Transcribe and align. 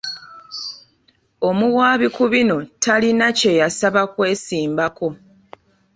Omuwaabi 1.49 2.07
ku 2.15 2.23
bino 2.33 2.57
talina 2.83 3.27
kye 3.37 3.51
yasaba 3.61 4.01
kwesimbako. 4.13 5.07